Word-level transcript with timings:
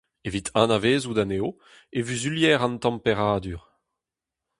Evit 0.27 0.47
anavezout 0.61 1.19
anezho 1.23 1.49
e 1.97 1.99
vuzulier 2.05 2.61
an 2.67 2.75
temperadur. 2.83 3.61